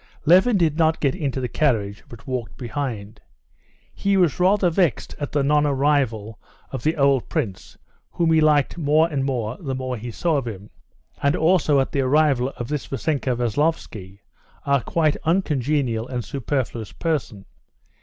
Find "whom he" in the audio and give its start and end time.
8.09-8.41